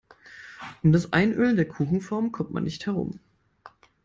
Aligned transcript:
Um 0.81 0.93
das 0.93 1.13
Einölen 1.13 1.57
der 1.57 1.67
Kuchenform 1.67 2.31
kommt 2.31 2.49
man 2.49 2.63
nicht 2.63 2.87
herum. 2.87 3.19